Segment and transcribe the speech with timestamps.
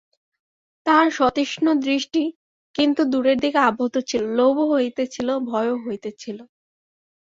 [0.85, 2.23] তাহার সতৃষ্ণ দৃষ্টি
[2.75, 6.37] কিন্তু দূরের দিকে আবদ্ধ ছিল, লোভও হইতেছিল, ভয়ও হইতেছিল।